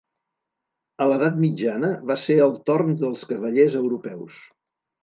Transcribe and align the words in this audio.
A 1.05 1.09
l'edat 1.11 1.37
mitjana, 1.43 1.91
va 2.13 2.17
ser 2.25 2.39
el 2.49 2.59
torn 2.71 2.99
dels 3.05 3.31
cavallers 3.35 3.79
europeus. 3.85 4.43